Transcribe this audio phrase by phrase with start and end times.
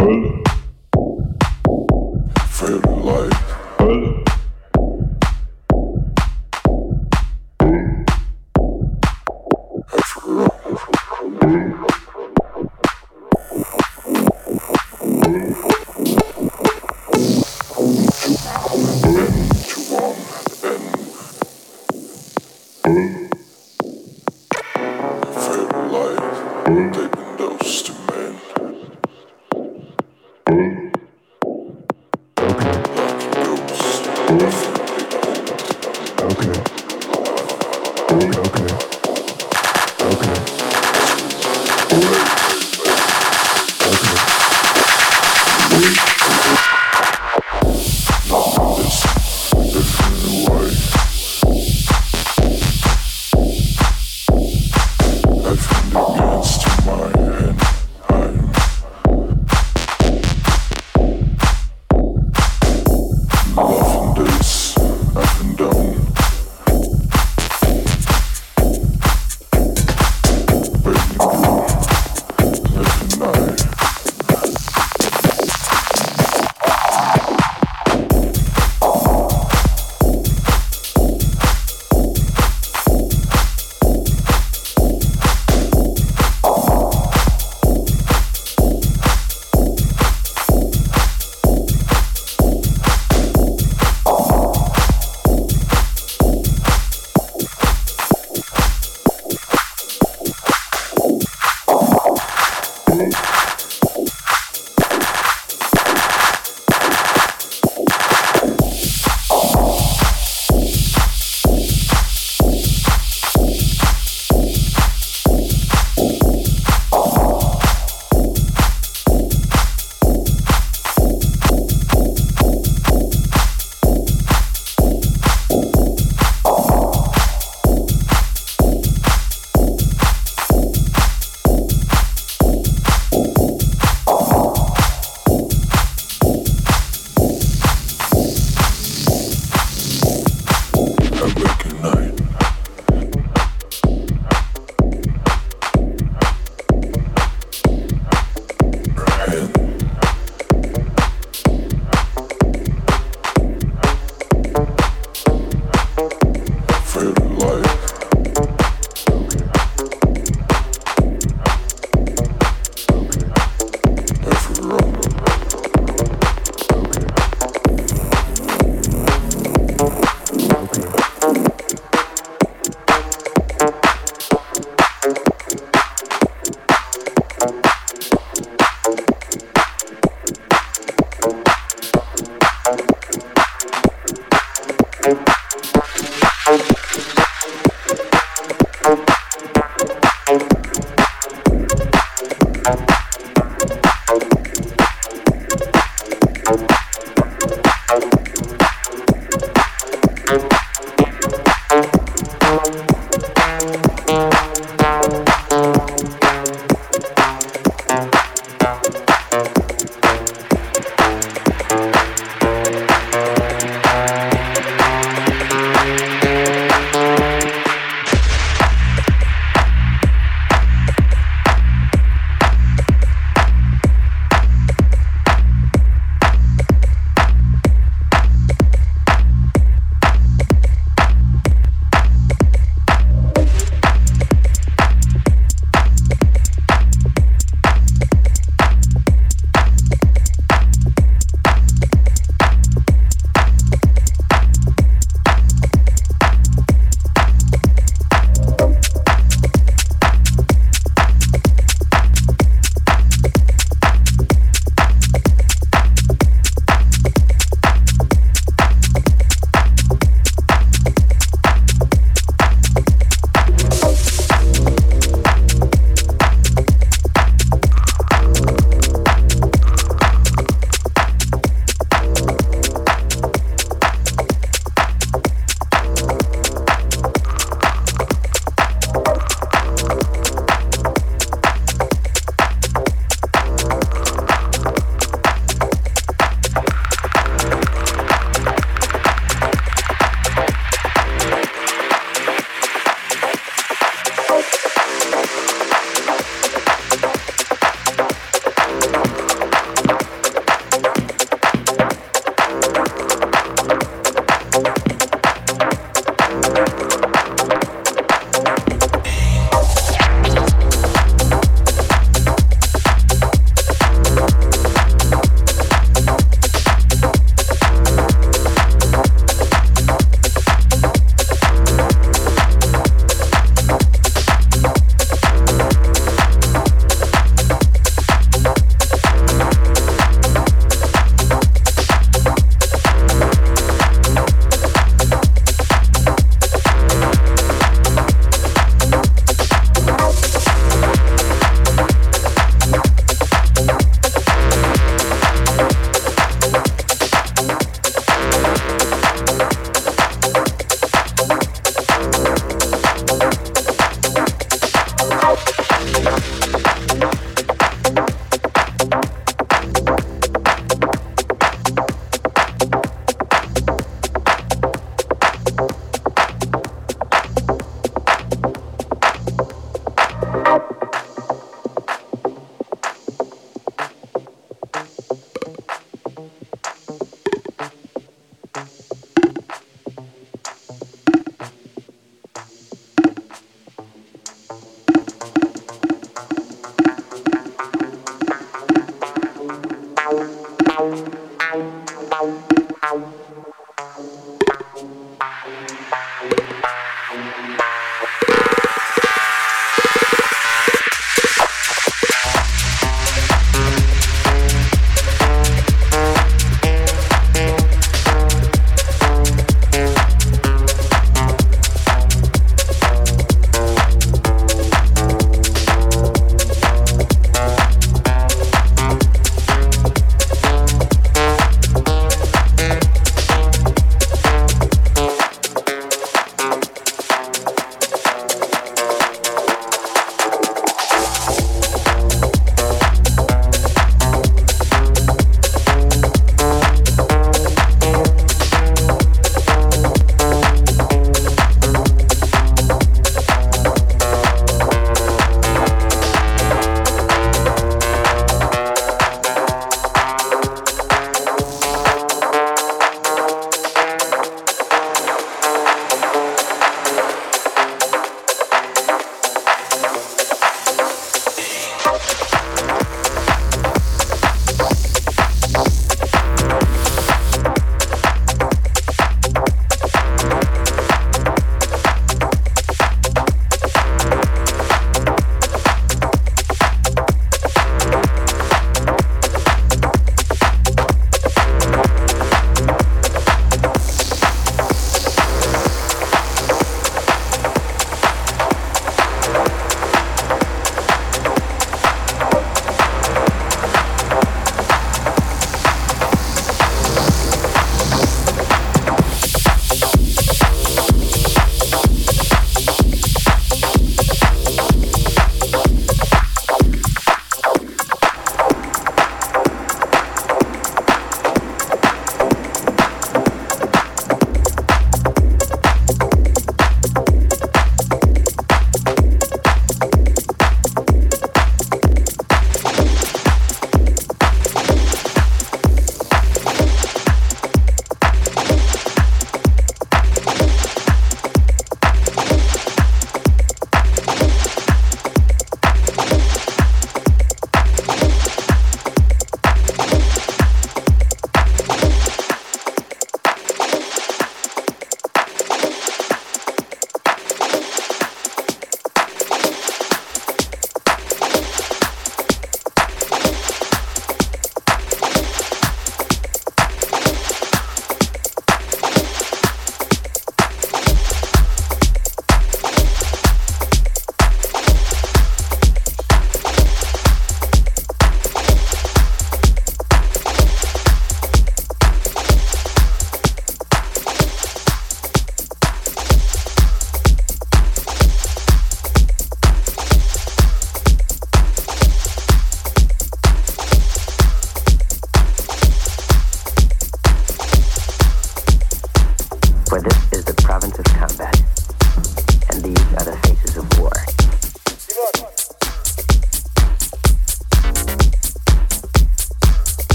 [0.00, 0.40] Fred.
[2.48, 2.99] Fred.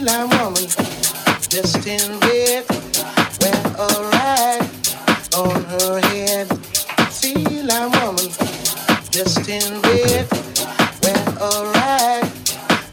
[0.00, 0.64] two-line woman,
[1.50, 2.64] dressed in red,
[3.40, 4.62] wear a rag
[5.36, 6.48] on her head.
[7.20, 8.28] Two-line woman,
[9.10, 10.26] dressed in red,
[11.02, 12.24] wear a rag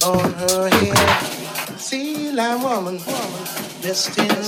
[0.04, 1.80] on her head.
[1.80, 3.00] Two-line woman,
[3.82, 4.44] dressed in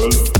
[0.00, 0.39] world.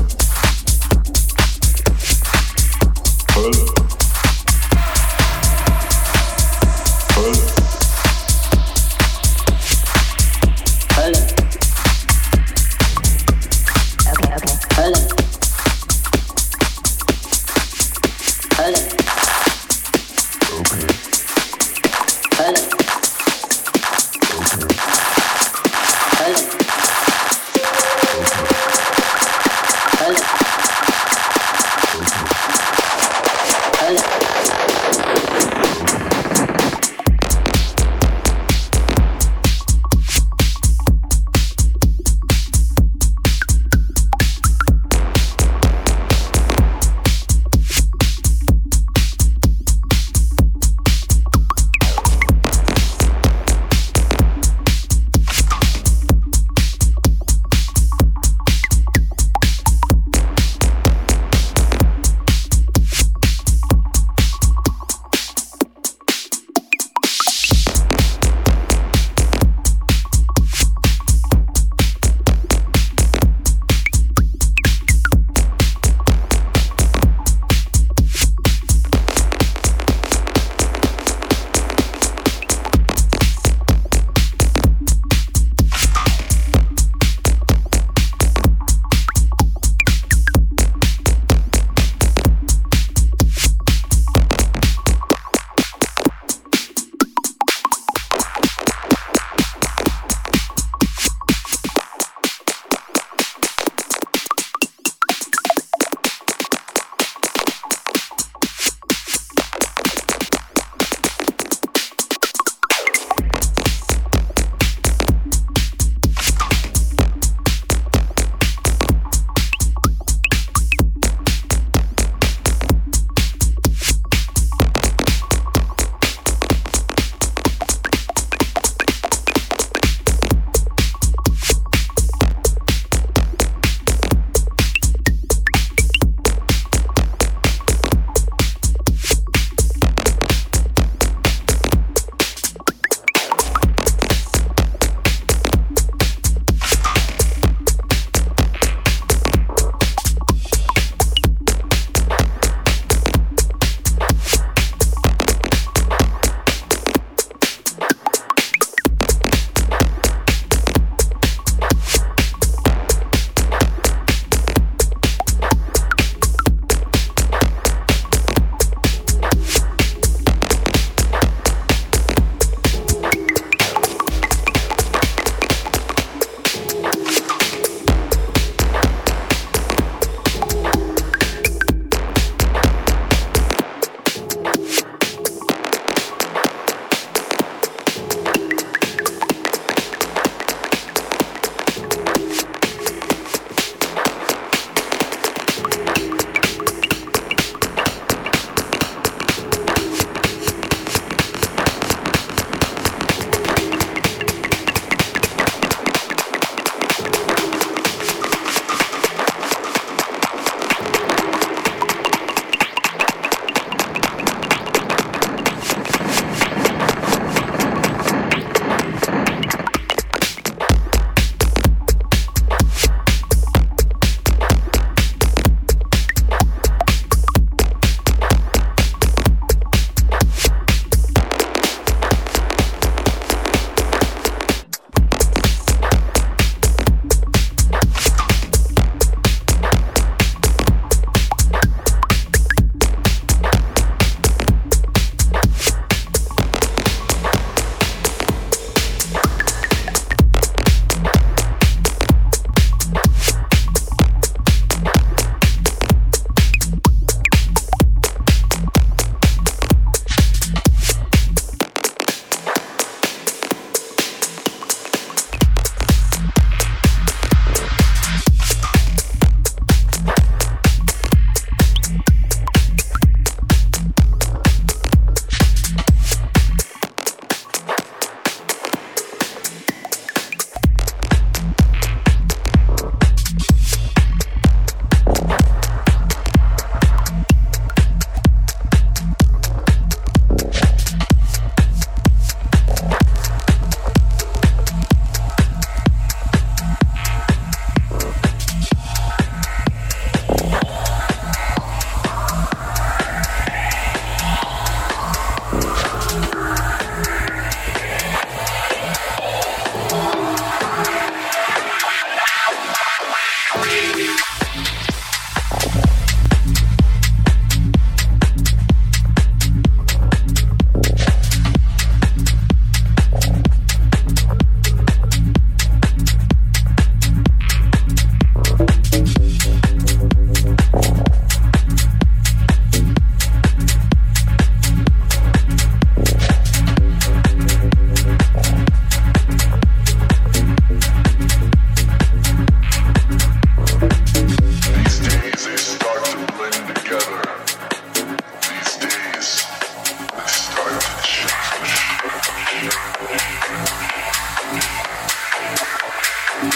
[356.41, 356.55] Thank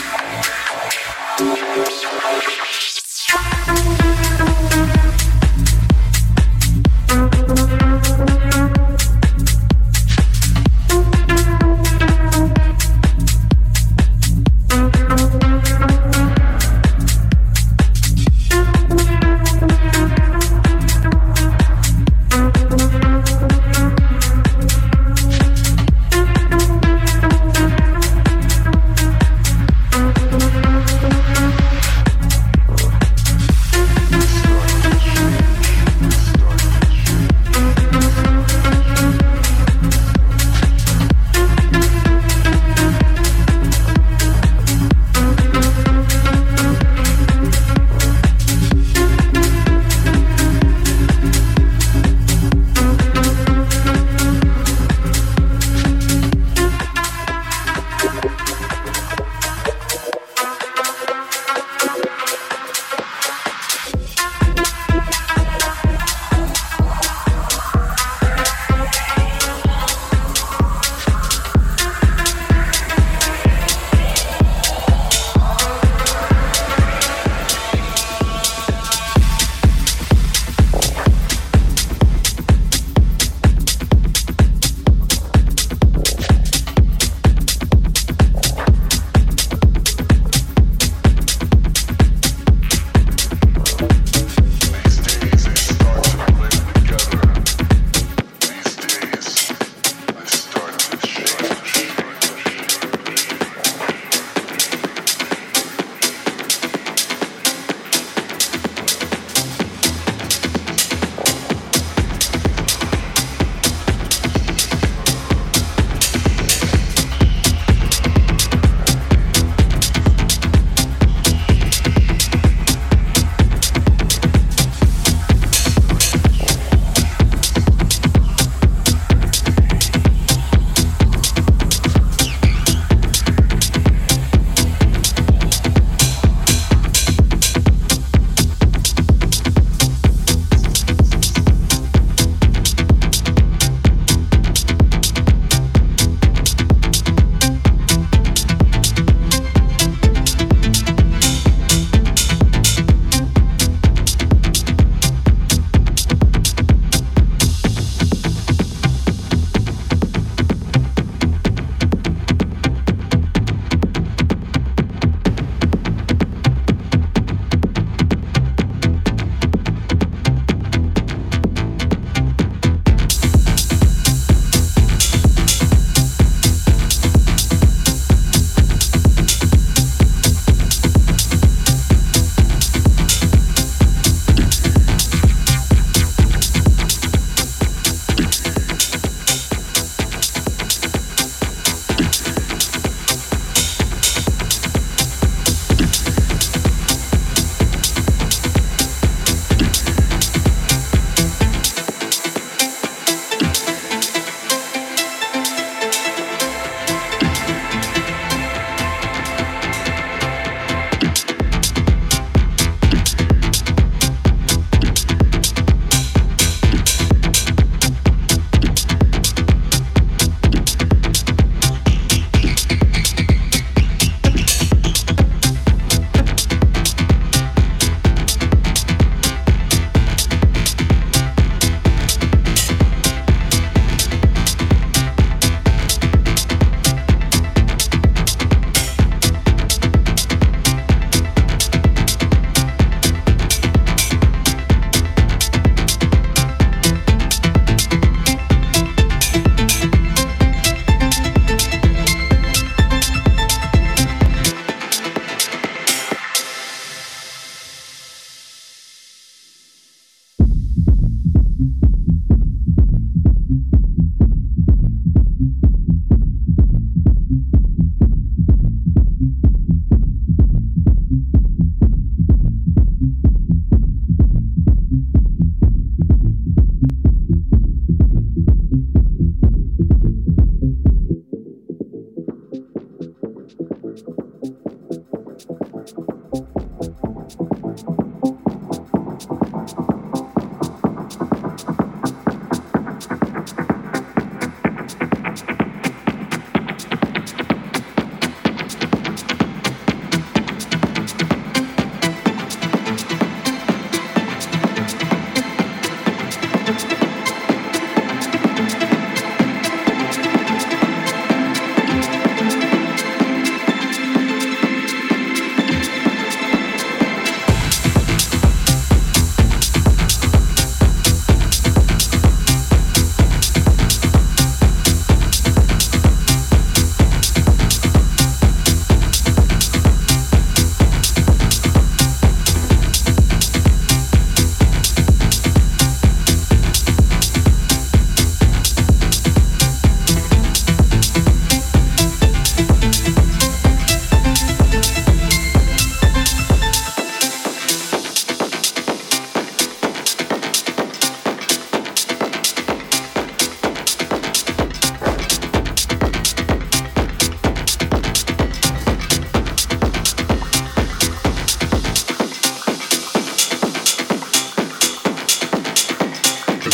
[2.80, 2.85] you.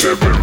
[0.01, 0.40] seven.